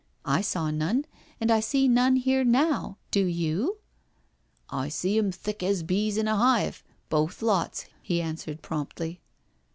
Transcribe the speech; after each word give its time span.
I 0.25 0.41
saw 0.41 0.71
none, 0.71 1.05
and 1.39 1.51
I 1.51 1.59
see 1.59 1.87
none 1.87 2.15
here 2.15 2.43
now, 2.43 2.97
do 3.11 3.23
you?" 3.23 3.77
"I 4.67 4.89
see 4.89 5.15
'em 5.19 5.31
thick 5.31 5.61
as 5.61 5.83
bees 5.83 6.17
in 6.17 6.27
a 6.27 6.37
hive— 6.37 6.83
both 7.09 7.43
lots," 7.43 7.85
he 8.01 8.19
answered 8.19 8.63
promptly. 8.63 9.21